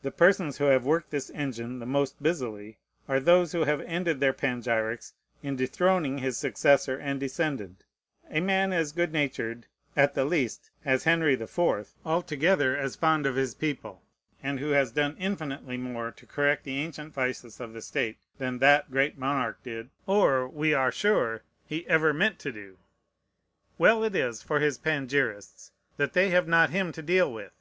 [0.00, 4.18] The persons who have worked this engine the most busily are those who have ended
[4.18, 7.84] their panegyrics in dethroning his successor and descendant:
[8.30, 9.66] a man as good natured,
[9.98, 14.00] at the least, as Henry the Fourth; altogether as fond of his people;
[14.42, 18.60] and who has done infinitely more to correct the ancient vices of the state than
[18.60, 22.78] that great monarch did, or we are sure he ever meant to do.
[23.76, 27.52] Well it is for his panegyrists that they have not him to deal with!